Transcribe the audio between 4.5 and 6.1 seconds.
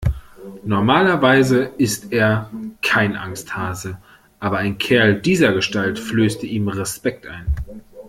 ein Kerl dieser Gestalt